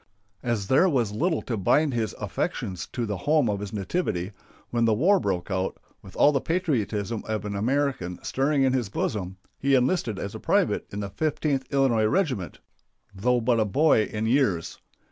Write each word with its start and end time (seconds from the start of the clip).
As 0.41 0.65
there 0.65 0.89
was 0.89 1.11
little 1.11 1.43
to 1.43 1.55
bind 1.55 1.93
his 1.93 2.13
affections 2.19 2.87
to 2.87 3.05
the 3.05 3.17
home 3.17 3.47
of 3.47 3.59
his 3.59 3.71
nativity, 3.71 4.31
when 4.71 4.85
the 4.85 4.95
war 4.95 5.19
broke 5.19 5.51
out, 5.51 5.77
with 6.01 6.15
all 6.15 6.31
the 6.31 6.41
patriotism 6.41 7.23
of 7.27 7.45
an 7.45 7.55
American 7.55 8.17
stirring 8.23 8.63
in 8.63 8.73
his 8.73 8.89
bosom, 8.89 9.37
he 9.59 9.75
enlisted 9.75 10.17
as 10.17 10.33
a 10.33 10.39
private 10.39 10.87
in 10.91 11.01
the 11.01 11.09
Fifteenth 11.11 11.71
Illinois 11.71 12.05
Regiment, 12.07 12.57
though 13.13 13.39
but 13.39 13.59
a 13.59 13.63
boy 13.65 14.05
in 14.05 14.25
years. 14.25 14.79